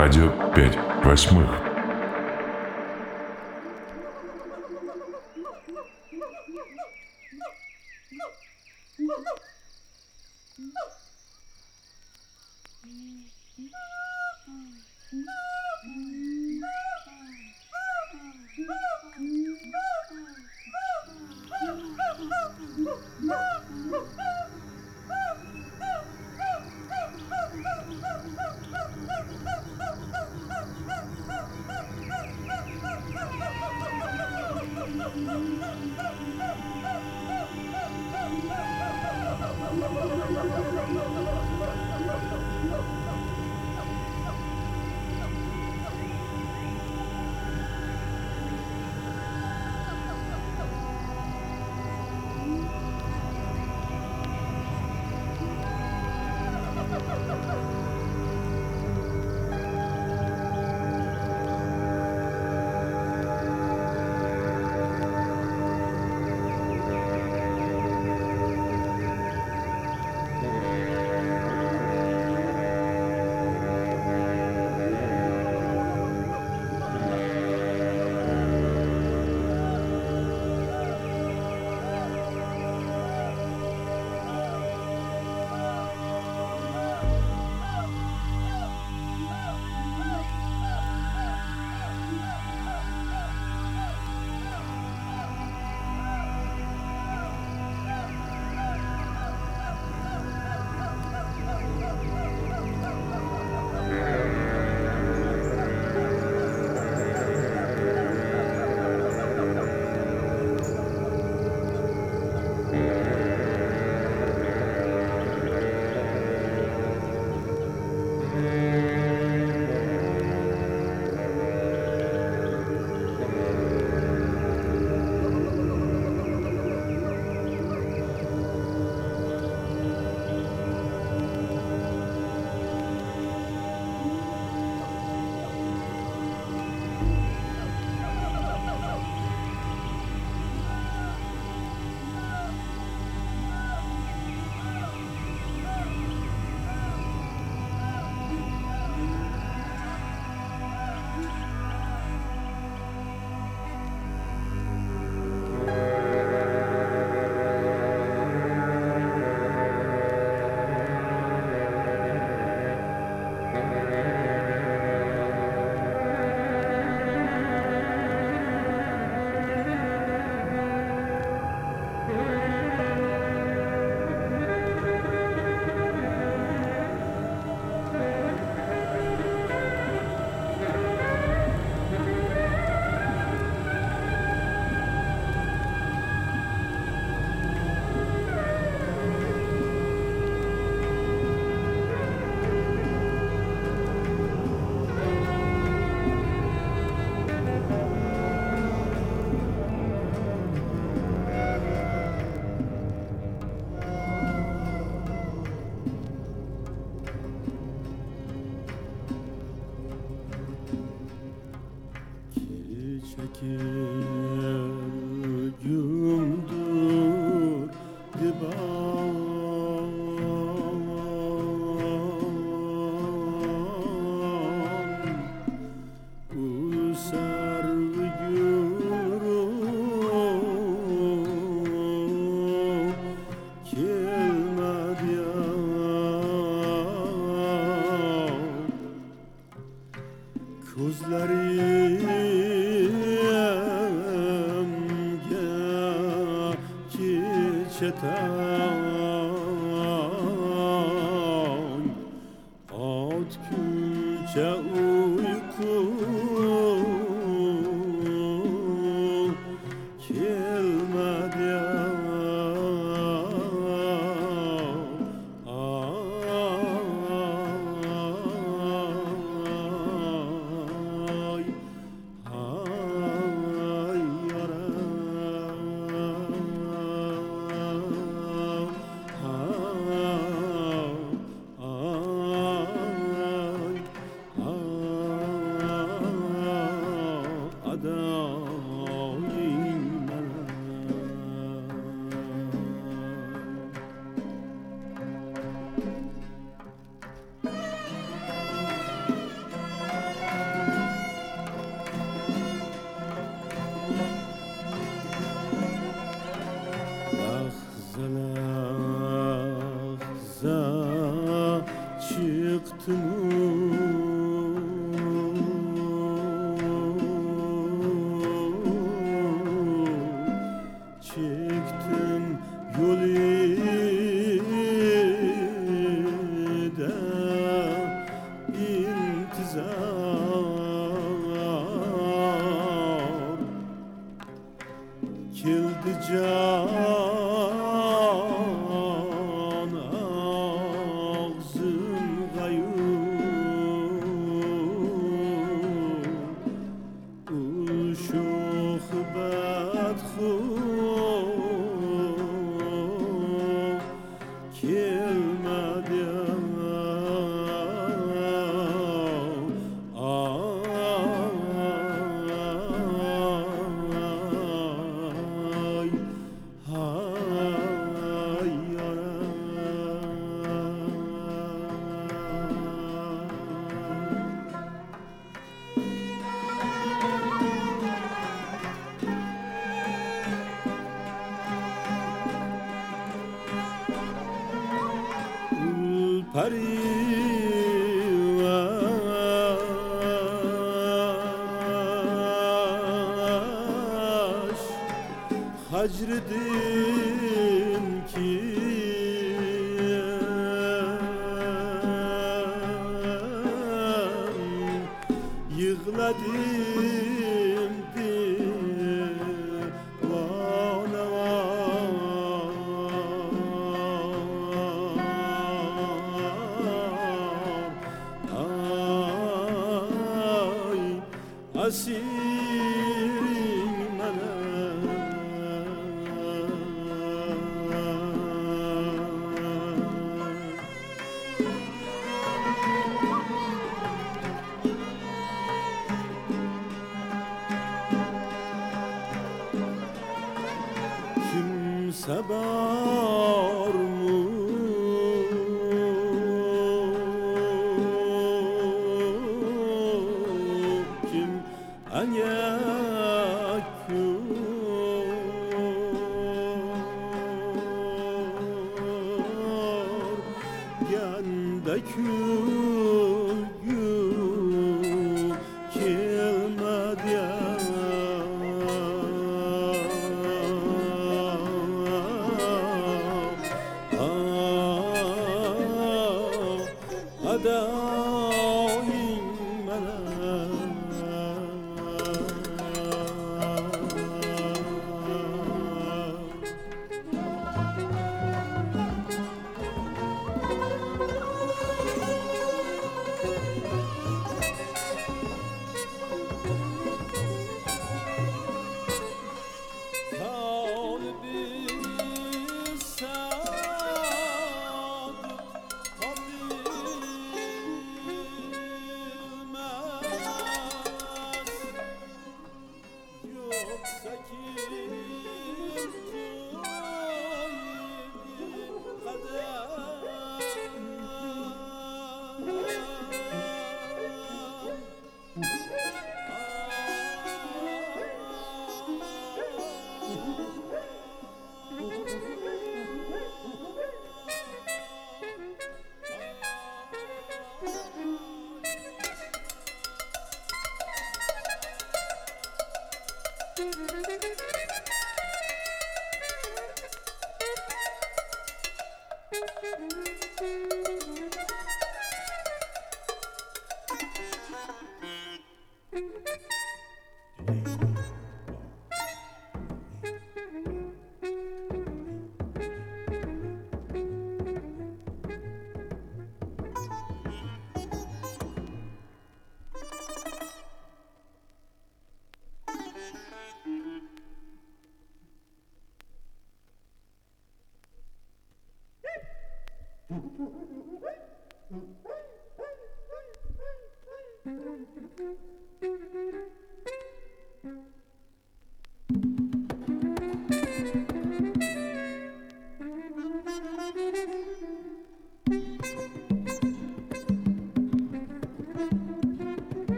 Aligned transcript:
Радио 0.00 0.30
5 0.54 0.78
восьмых. 1.04 1.67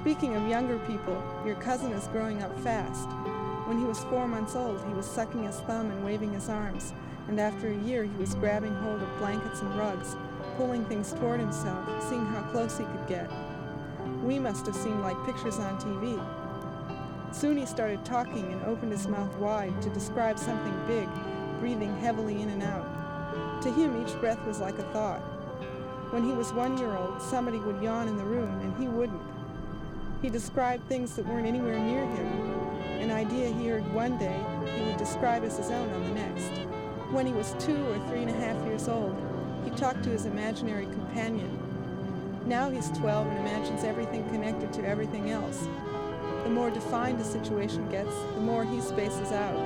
Speaking 0.00 0.34
of 0.34 0.48
younger 0.48 0.78
people, 0.86 1.22
your 1.44 1.56
cousin 1.56 1.92
is 1.92 2.06
growing 2.06 2.42
up 2.42 2.58
fast. 2.60 3.06
When 3.68 3.78
he 3.78 3.84
was 3.84 4.02
four 4.04 4.26
months 4.26 4.56
old, 4.56 4.82
he 4.86 4.94
was 4.94 5.04
sucking 5.04 5.44
his 5.44 5.60
thumb 5.60 5.90
and 5.90 6.02
waving 6.02 6.32
his 6.32 6.48
arms, 6.48 6.94
and 7.28 7.38
after 7.38 7.68
a 7.68 7.76
year, 7.76 8.04
he 8.04 8.16
was 8.16 8.34
grabbing 8.34 8.74
hold 8.76 9.02
of 9.02 9.18
blankets 9.18 9.60
and 9.60 9.78
rugs, 9.78 10.16
pulling 10.56 10.86
things 10.86 11.12
toward 11.12 11.38
himself, 11.38 11.86
seeing 12.08 12.24
how 12.24 12.40
close 12.50 12.78
he 12.78 12.84
could 12.84 13.06
get. 13.08 13.30
We 14.24 14.38
must 14.38 14.64
have 14.64 14.74
seemed 14.74 15.02
like 15.02 15.22
pictures 15.26 15.58
on 15.58 15.78
TV. 15.78 16.18
Soon 17.34 17.58
he 17.58 17.66
started 17.66 18.02
talking 18.02 18.50
and 18.50 18.64
opened 18.64 18.92
his 18.92 19.06
mouth 19.06 19.36
wide 19.36 19.82
to 19.82 19.90
describe 19.90 20.38
something 20.38 20.74
big, 20.86 21.10
breathing 21.60 21.94
heavily 21.98 22.40
in 22.40 22.48
and 22.48 22.62
out. 22.62 23.60
To 23.62 23.70
him, 23.70 24.02
each 24.02 24.18
breath 24.18 24.42
was 24.46 24.60
like 24.60 24.78
a 24.78 24.92
thought. 24.94 25.20
When 26.10 26.24
he 26.24 26.32
was 26.32 26.54
one 26.54 26.78
year 26.78 26.96
old, 26.96 27.20
somebody 27.20 27.58
would 27.58 27.82
yawn 27.82 28.08
in 28.08 28.16
the 28.16 28.24
room, 28.24 28.60
and 28.60 28.74
he 28.82 28.88
wouldn't. 28.88 29.39
He 30.22 30.28
described 30.28 30.86
things 30.86 31.16
that 31.16 31.26
weren't 31.26 31.46
anywhere 31.46 31.78
near 31.78 32.04
him. 32.04 32.26
An 33.00 33.10
idea 33.10 33.48
he 33.48 33.68
heard 33.68 33.94
one 33.94 34.18
day, 34.18 34.38
he 34.76 34.82
would 34.82 34.98
describe 34.98 35.44
as 35.44 35.56
his 35.56 35.70
own 35.70 35.88
on 35.94 36.02
the 36.02 36.14
next. 36.14 36.60
When 37.10 37.26
he 37.26 37.32
was 37.32 37.54
two 37.58 37.86
or 37.86 37.98
three 38.08 38.22
and 38.22 38.30
a 38.30 38.34
half 38.34 38.62
years 38.66 38.86
old, 38.86 39.16
he 39.64 39.70
talked 39.70 40.02
to 40.04 40.10
his 40.10 40.26
imaginary 40.26 40.84
companion. 40.84 41.58
Now 42.44 42.68
he's 42.68 42.90
12 42.90 43.28
and 43.28 43.38
imagines 43.38 43.82
everything 43.82 44.28
connected 44.28 44.74
to 44.74 44.86
everything 44.86 45.30
else. 45.30 45.66
The 46.44 46.50
more 46.50 46.70
defined 46.70 47.18
a 47.20 47.24
situation 47.24 47.88
gets, 47.90 48.14
the 48.34 48.40
more 48.40 48.64
he 48.64 48.80
spaces 48.82 49.32
out. 49.32 49.58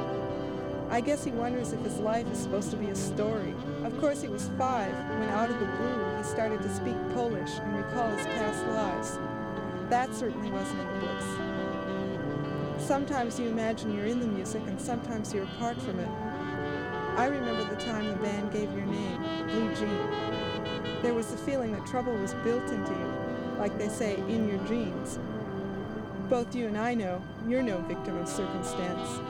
I 0.88 1.00
guess 1.00 1.24
he 1.24 1.32
wonders 1.32 1.72
if 1.72 1.80
his 1.80 1.98
life 1.98 2.30
is 2.30 2.38
supposed 2.38 2.70
to 2.70 2.76
be 2.76 2.90
a 2.90 2.94
story. 2.94 3.54
Of 3.82 3.98
course, 4.00 4.22
he 4.22 4.28
was 4.28 4.50
five 4.56 4.94
when, 5.18 5.28
out 5.30 5.50
of 5.50 5.58
the 5.58 5.66
blue, 5.66 6.16
he 6.16 6.22
started 6.22 6.62
to 6.62 6.74
speak 6.74 6.94
Polish 7.14 7.58
and 7.58 7.76
recall 7.76 8.08
his 8.10 8.26
past 8.26 8.64
lives. 8.66 9.18
That 9.90 10.14
certainly 10.14 10.50
wasn't 10.50 10.80
in 10.80 10.86
the 10.88 11.06
books. 11.06 11.26
Sometimes 12.84 13.38
you 13.38 13.48
imagine 13.48 13.94
you're 13.94 14.06
in 14.06 14.20
the 14.20 14.26
music 14.26 14.62
and 14.66 14.80
sometimes 14.80 15.32
you're 15.32 15.44
apart 15.44 15.80
from 15.82 15.98
it. 16.00 16.08
I 17.16 17.26
remember 17.26 17.64
the 17.64 17.80
time 17.80 18.06
the 18.06 18.14
band 18.14 18.52
gave 18.52 18.72
your 18.72 18.86
name, 18.86 19.22
Blue 19.46 19.74
Jean. 19.74 20.10
There 21.02 21.14
was 21.14 21.28
the 21.28 21.36
feeling 21.36 21.72
that 21.72 21.86
trouble 21.86 22.14
was 22.14 22.34
built 22.42 22.68
into 22.70 22.92
you, 22.92 23.14
like 23.58 23.78
they 23.78 23.88
say, 23.88 24.16
in 24.28 24.48
your 24.48 24.58
genes. 24.66 25.18
Both 26.28 26.54
you 26.54 26.66
and 26.66 26.78
I 26.78 26.94
know 26.94 27.22
you're 27.46 27.62
no 27.62 27.78
victim 27.82 28.16
of 28.16 28.28
circumstance. 28.28 29.20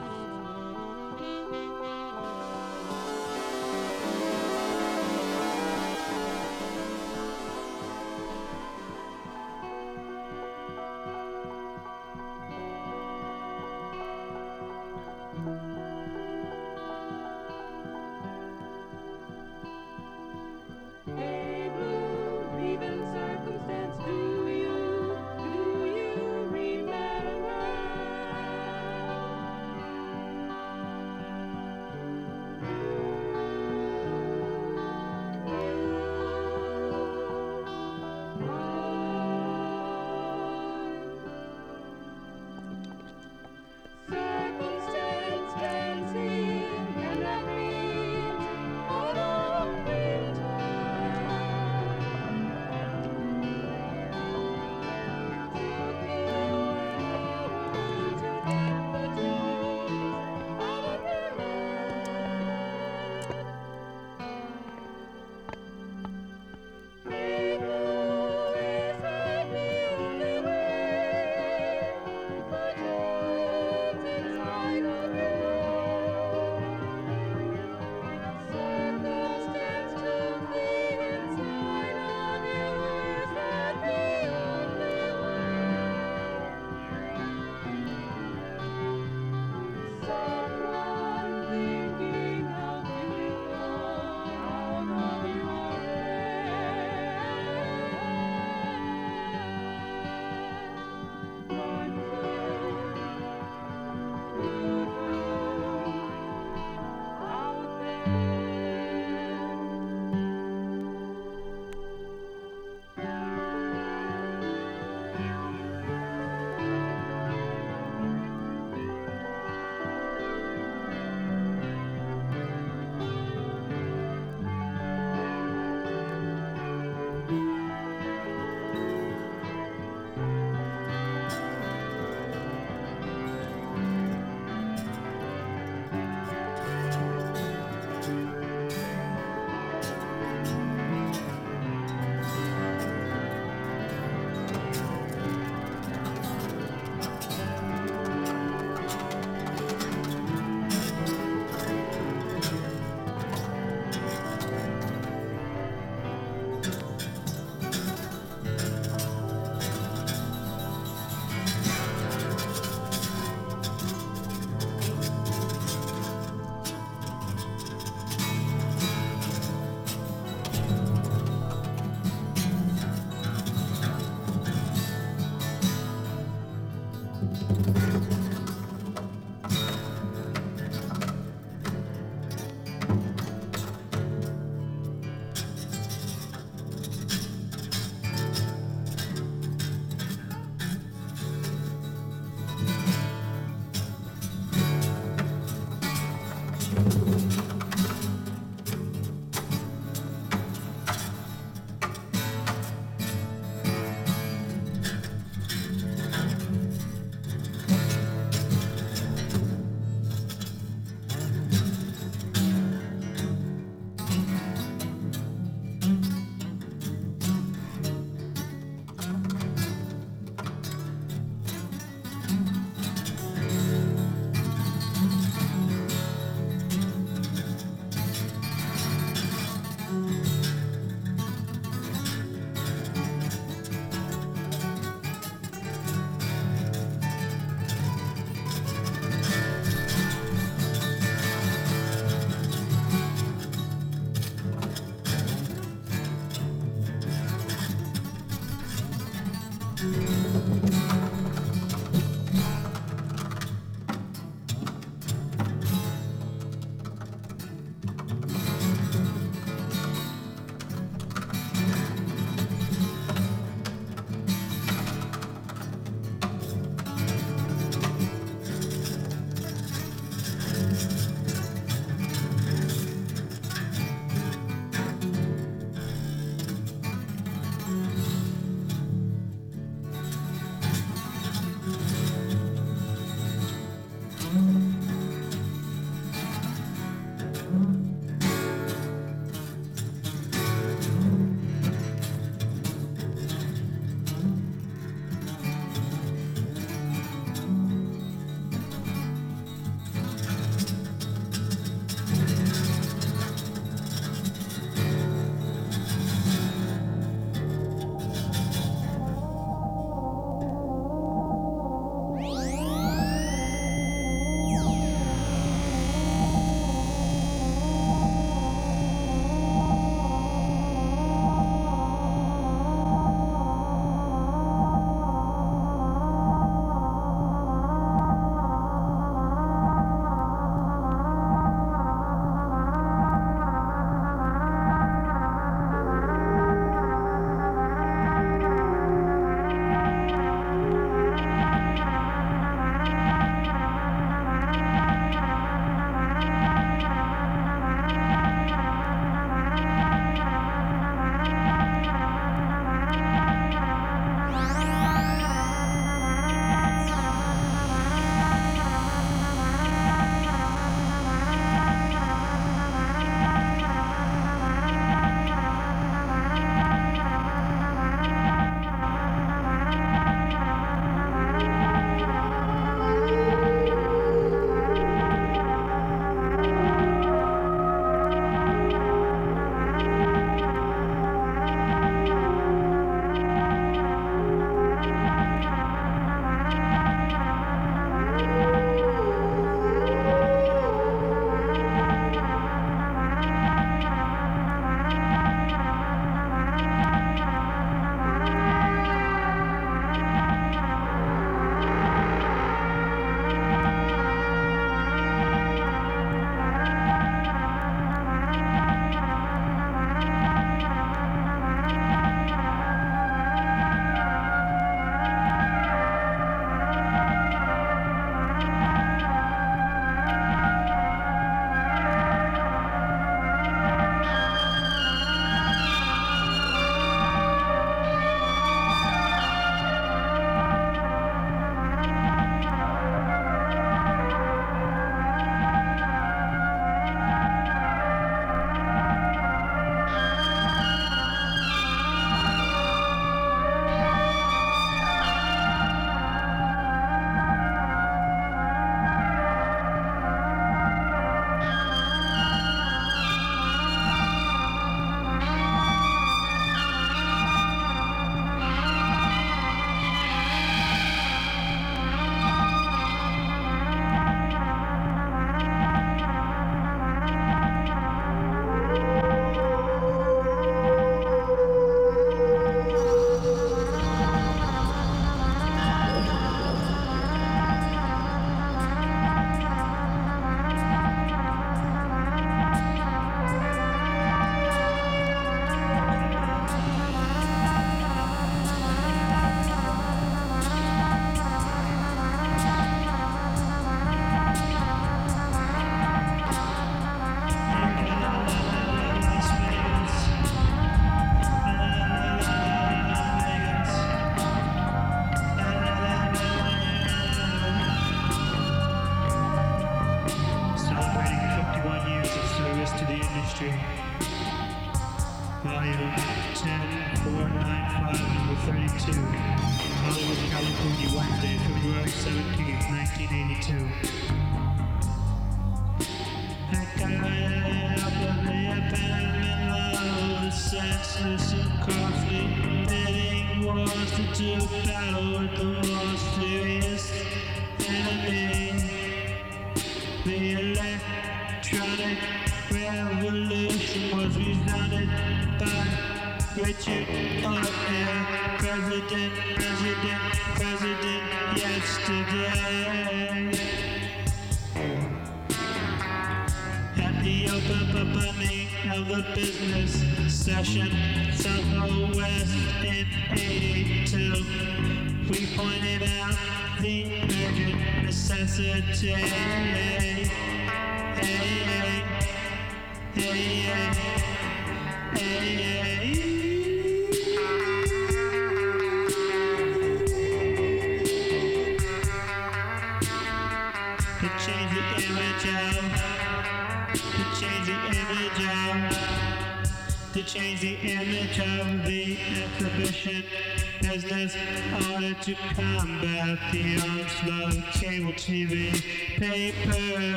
Session, 560.44 560.83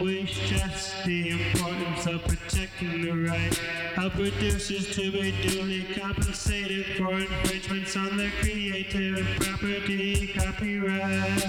We 0.00 0.26
stress 0.26 1.02
the 1.04 1.30
importance 1.30 2.06
of 2.06 2.22
protecting 2.24 3.02
the 3.02 3.12
right 3.12 3.60
of 3.96 4.12
producers 4.12 4.94
to 4.94 5.10
be 5.10 5.32
duly 5.42 5.84
compensated 5.94 6.84
for 6.96 7.14
infringements 7.14 7.96
on 7.96 8.18
their 8.18 8.30
creative 8.40 9.26
property 9.40 10.34
copyright. 10.34 11.42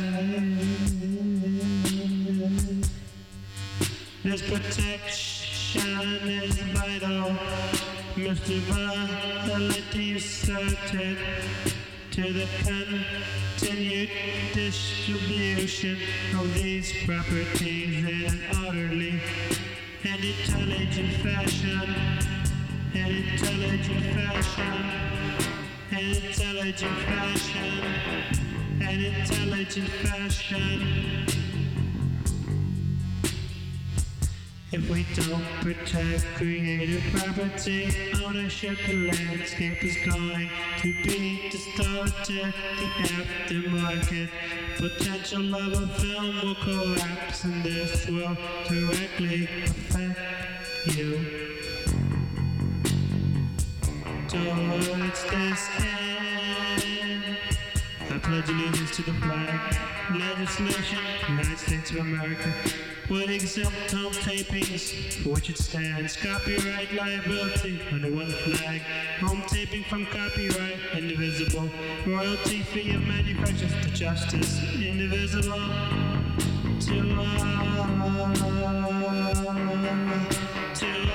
This 4.24 4.42
protection 4.50 6.22
is 6.28 6.58
vital. 6.58 7.36
Mr. 8.16 8.60
Volatility 8.70 10.16
asserted 10.16 11.18
to 12.12 12.34
the 12.34 12.48
continued 13.58 14.10
distribution 14.54 15.98
of 16.38 16.54
these 16.54 16.94
properties 17.06 17.98
in 17.98 18.26
an 18.26 18.66
orderly 18.66 19.20
and 20.04 20.24
intelligent 20.24 21.14
fashion. 21.24 21.96
An 22.94 23.12
intelligent 23.12 24.06
fashion. 24.14 24.74
An 25.92 26.16
intelligent 26.24 26.98
fashion. 27.00 27.84
An 28.82 29.06
intelligent 29.06 29.90
fashion. 29.90 31.47
If 34.70 34.90
we 34.90 35.06
don't 35.16 35.46
protect 35.62 36.26
creative 36.36 37.02
property 37.14 37.90
ownership, 38.26 38.78
the 38.86 39.08
landscape 39.08 39.82
is 39.82 39.96
going 40.06 40.50
to 40.80 41.04
be 41.04 41.50
distorted. 41.50 42.54
The 42.78 42.88
aftermarket 43.08 44.30
potential 44.76 45.56
of 45.56 45.72
a 45.72 45.88
film 46.00 46.42
will 46.44 46.56
collapse, 46.56 47.46
and 47.46 47.64
this 47.64 48.08
will 48.08 48.36
directly 48.68 49.48
affect 49.64 50.20
you. 50.98 51.26
Towards 54.28 55.24
this 55.30 55.70
end, 55.80 57.38
I 58.10 58.18
pledge 58.22 58.50
allegiance 58.50 58.96
to 58.98 59.02
the 59.04 59.14
flag. 59.14 59.97
Legislation, 60.16 61.00
United 61.28 61.58
States 61.58 61.92
of 61.92 61.98
America, 61.98 62.54
would 63.10 63.30
exempt 63.30 63.92
home 63.92 64.14
tapings 64.14 65.14
for 65.22 65.30
which 65.30 65.50
it 65.50 65.58
stands. 65.58 66.16
Copyright 66.16 66.94
liability 66.94 67.82
under 67.92 68.12
one 68.14 68.30
flag. 68.30 68.82
Home 69.20 69.44
taping 69.48 69.84
from 69.84 70.06
copyright, 70.06 70.78
indivisible. 70.96 71.70
Royalty 72.06 72.62
fee 72.62 72.92
of 72.92 73.02
manufacturers 73.06 73.74
to 73.84 73.90
justice, 73.92 74.62
indivisible. 74.76 75.60
To 76.80 77.20
all. 77.20 77.36
To. 80.76 81.08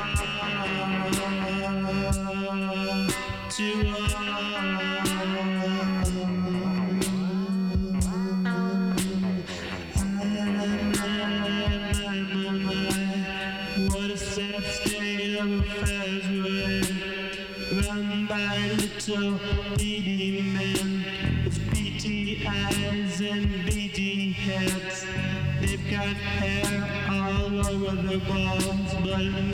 To 3.52 4.01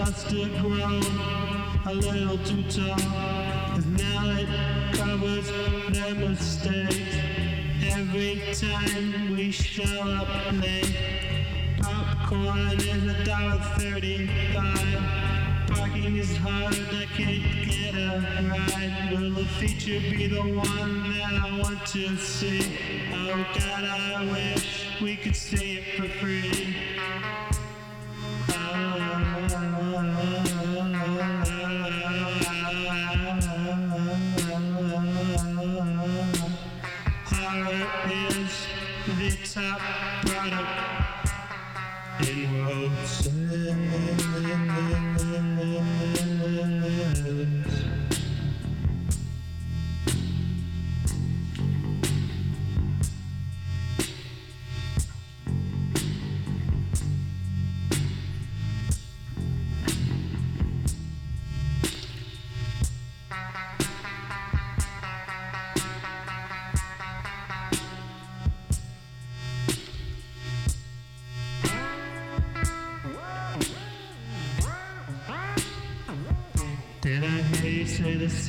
but 0.09 0.33
it 0.33 0.61
must 0.63 1.11
a 1.85 1.93
little 1.93 2.39
too 2.39 2.63
tall. 2.71 2.97
'Cause 2.97 3.87
now 3.87 4.31
it 4.31 4.49
covers 4.95 5.51
their 5.91 6.15
mistakes. 6.15 7.17
Every 7.83 8.41
time 8.55 9.37
we 9.37 9.51
show 9.51 10.01
up 10.03 10.29
late, 10.53 10.97
popcorn 11.83 12.81
is 12.81 13.05
a 13.05 13.25
dollar 13.25 13.61
thirty-five. 13.79 15.03
Parking 15.69 16.17
is 16.17 16.37
hard, 16.39 16.75
I 17.03 17.07
can't 17.17 17.69
get 17.69 17.95
a 17.95 18.25
ride. 18.49 19.13
Will 19.13 19.31
the 19.33 19.45
feature 19.59 20.01
be 20.01 20.27
the 20.27 20.41
one 20.41 21.13
that 21.13 21.33
I 21.45 21.61
want 21.61 21.85
to 21.87 22.17
see? 22.17 22.63
Oh 23.13 23.45
God, 23.55 23.85
I 23.85 24.25
wish 24.25 24.87
we 25.03 25.17
could 25.17 25.37
see 25.37 25.79
it 25.79 25.85
for 25.97 26.09
free. 26.21 26.77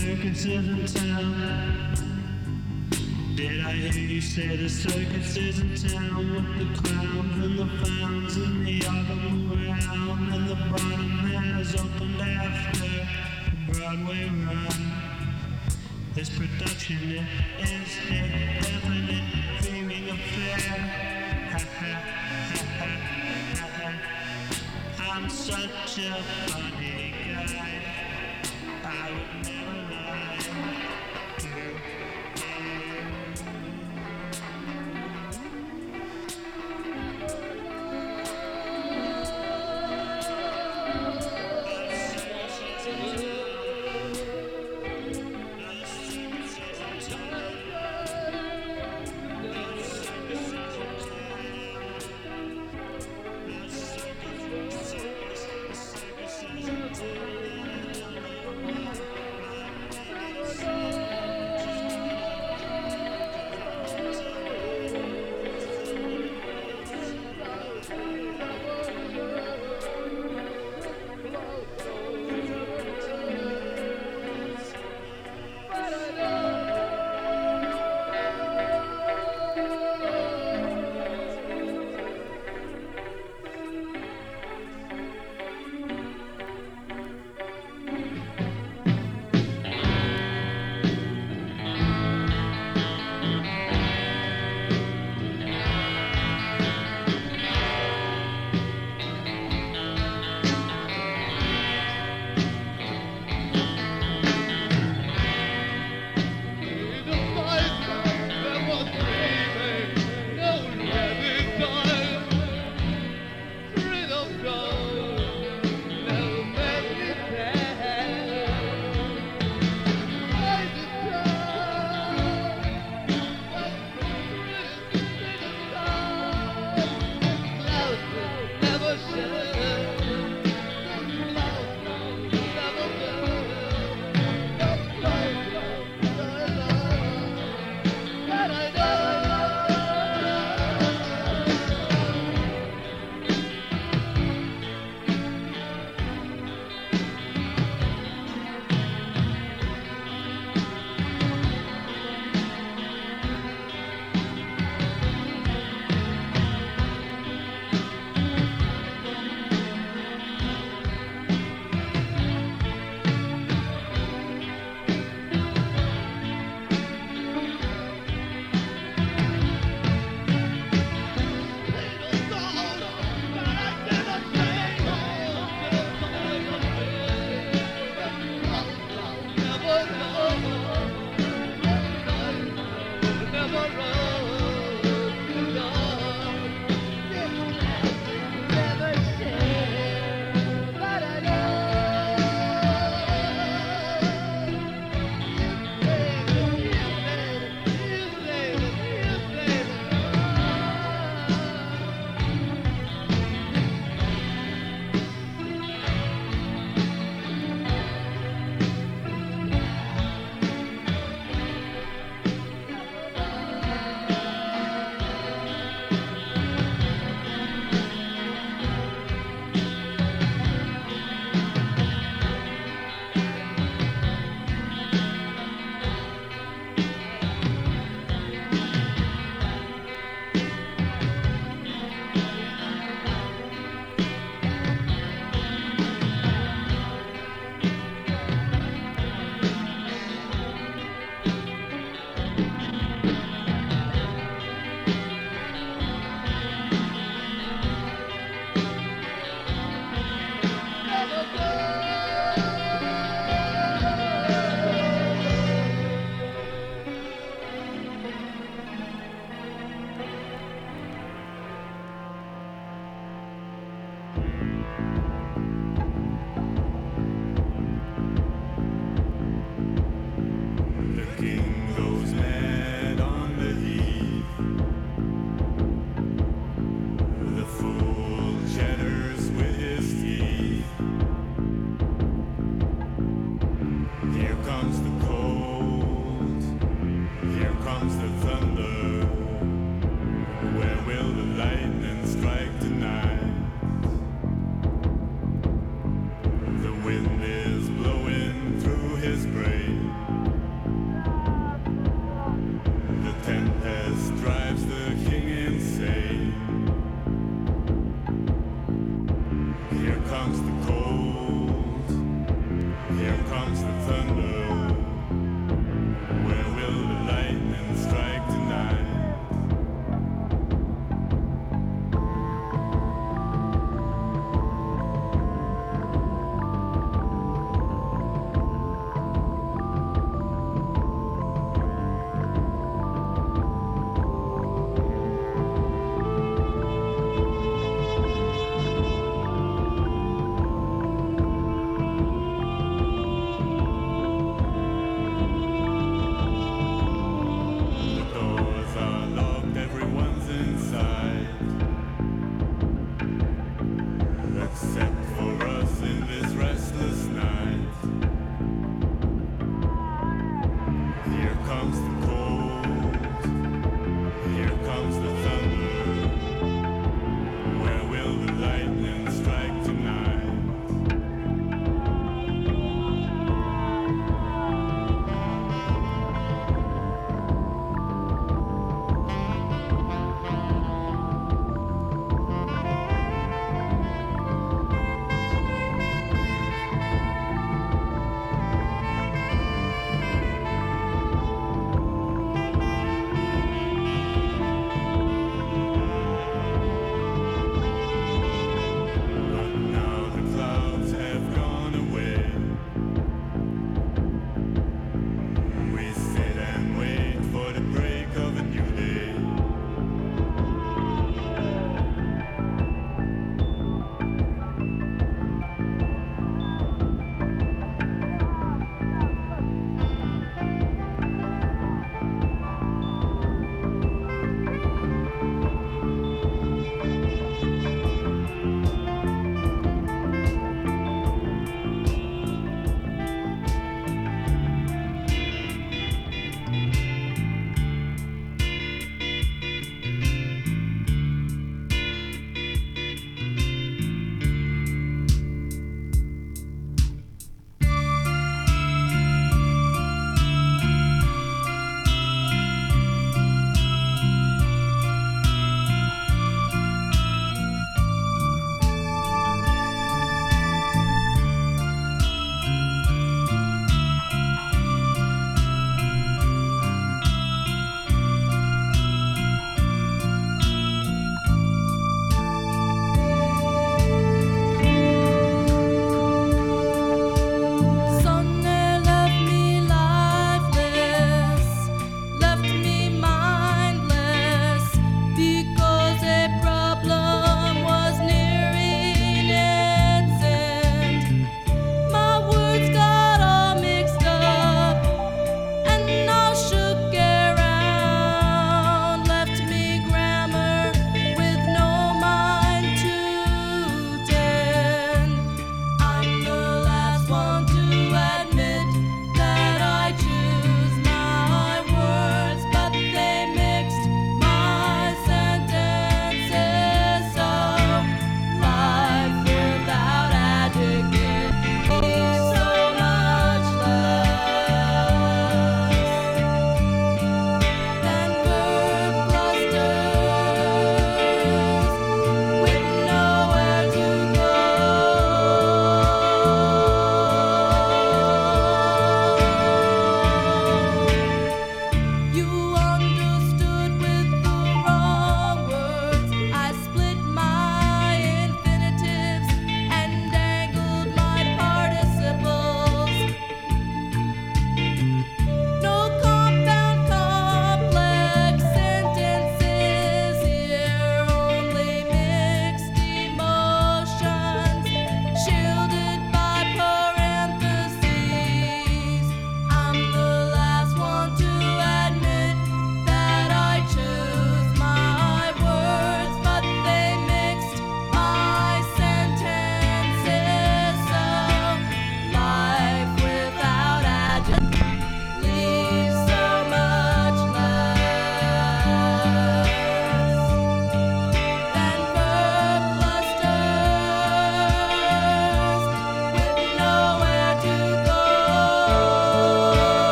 Circus 0.00 0.44
is 0.44 0.46
in 0.46 0.86
town? 0.86 1.94
Did 3.36 3.64
I 3.64 3.72
hear 3.74 3.92
you 3.92 4.20
say 4.20 4.56
the 4.56 4.68
circus 4.68 5.36
is 5.36 5.60
in 5.60 5.76
town 5.88 6.34
with 6.34 6.58
the 6.58 6.66
clowns 6.82 7.36
and 7.44 7.58
the 7.60 7.68
clowns 7.78 8.36
and 8.36 8.66
the 8.66 8.82
other 8.88 9.14
around 9.54 10.32
and 10.32 10.48
the 10.48 10.56
bottom 10.68 11.10
has 11.30 11.74
opened 11.76 12.20
after 12.20 13.06
Broadway 13.72 14.24
run? 14.44 14.82
This 16.12 16.30
production 16.30 17.24
is 17.60 17.98
a 18.10 18.60
definite 18.62 19.62
dreaming 19.62 20.10
affair. 20.10 20.90
I'm 24.98 25.30
such 25.30 25.98
a 25.98 26.22
funny 26.48 27.14
guy. 27.28 27.94
I 28.86 29.10
would 29.12 29.46
never 29.46 29.53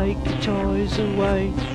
take 0.00 0.24
the 0.24 0.32
toys 0.40 0.98
away. 0.98 1.69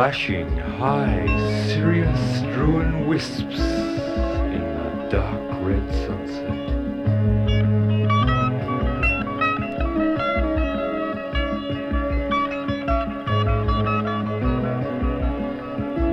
Flashing 0.00 0.56
high 0.56 1.26
cirrus 1.68 2.38
strewn 2.38 3.06
wisps 3.06 3.60
in 3.60 4.62
the 4.62 5.08
dark 5.10 5.46
red 5.60 5.86
sunset. 5.92 6.56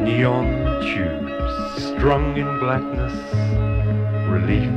Neon 0.03 0.47
tubes 0.83 1.85
strung 1.85 2.35
in 2.35 2.59
blackness, 2.59 3.15
relief 4.27 4.76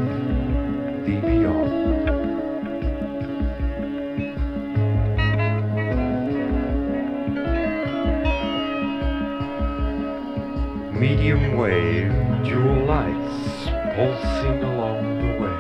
pulsing 14.00 14.62
along 14.62 15.02
the 15.20 15.32
way. 15.42 15.58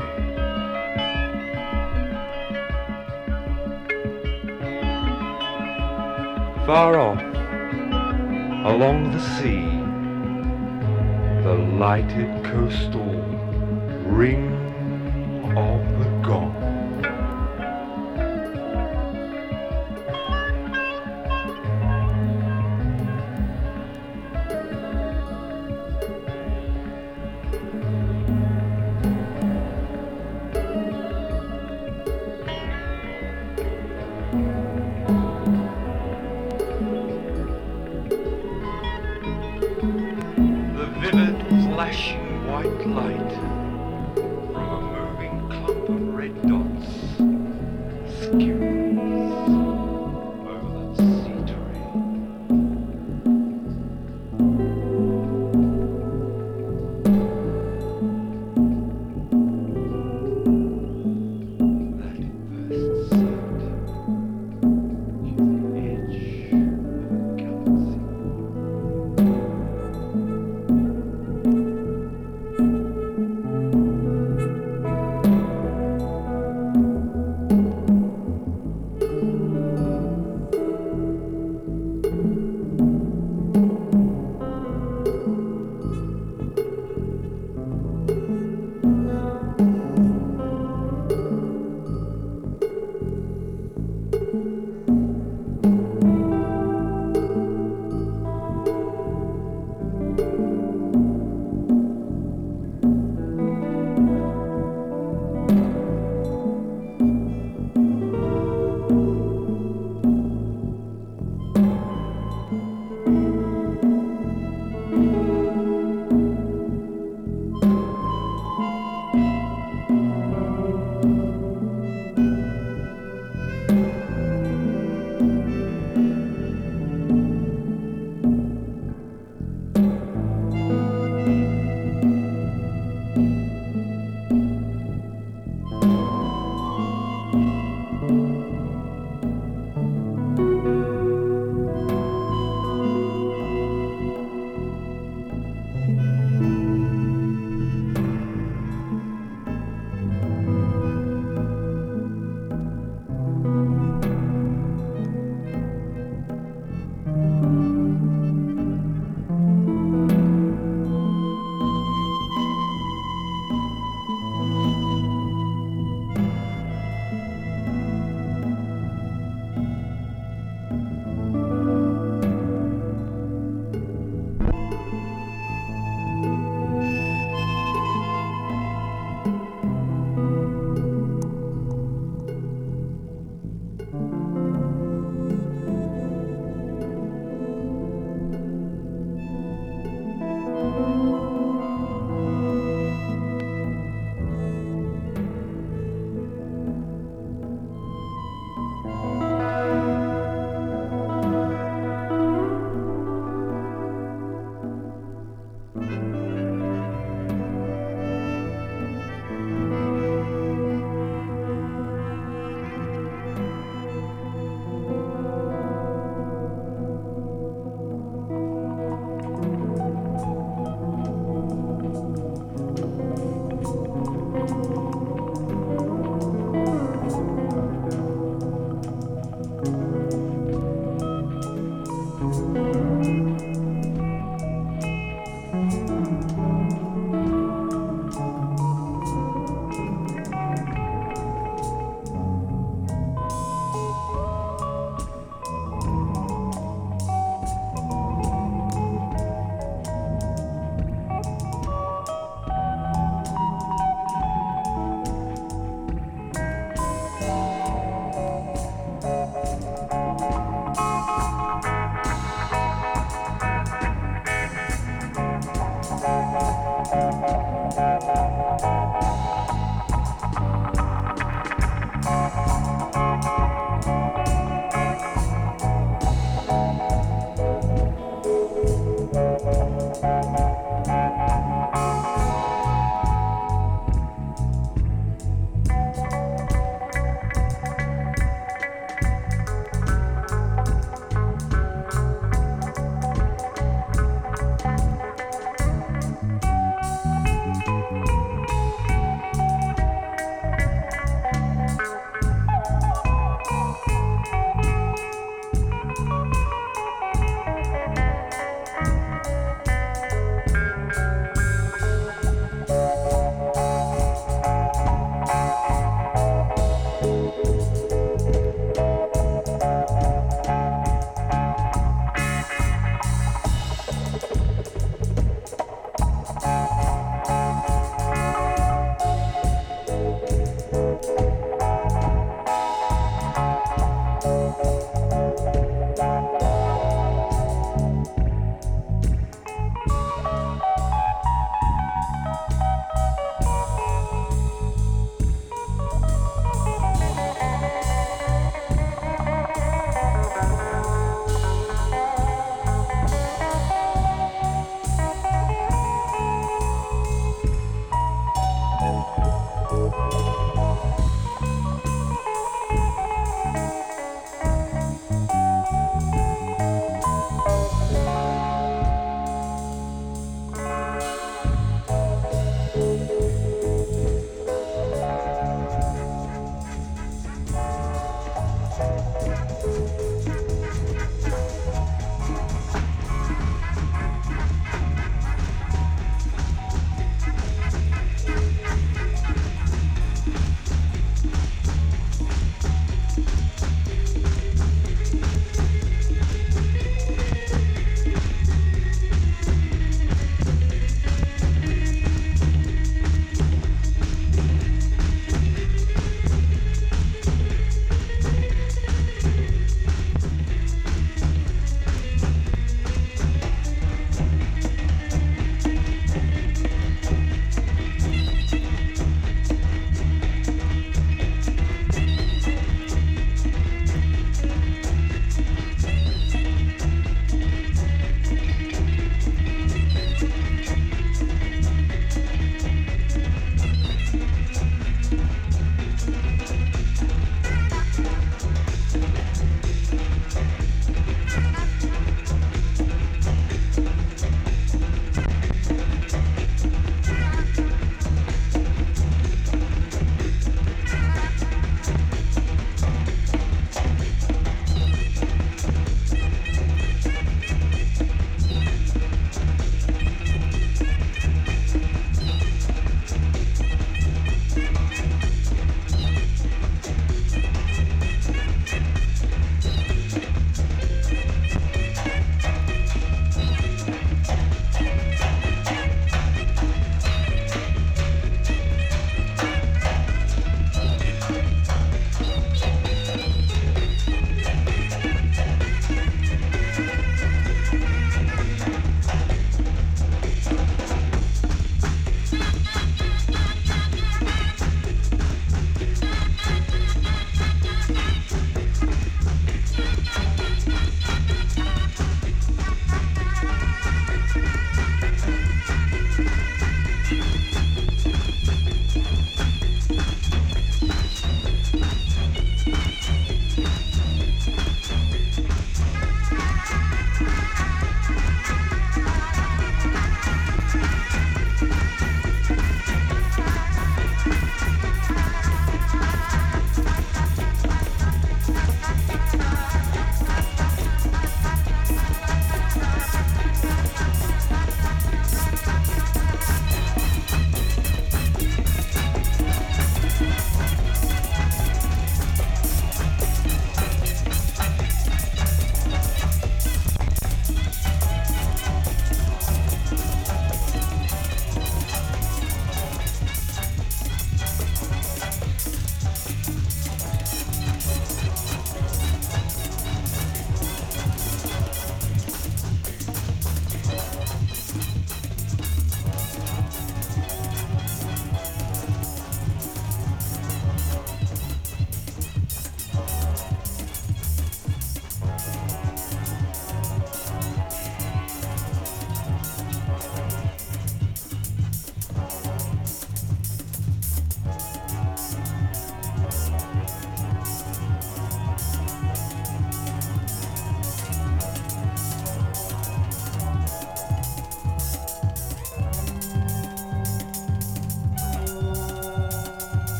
Far 6.64 6.98
off, 6.98 7.22
along 8.64 9.12
the 9.12 9.20
sea, 9.36 9.66
the 11.42 11.54
lighted 11.84 12.42
coastal 12.42 13.12
ring 14.06 14.59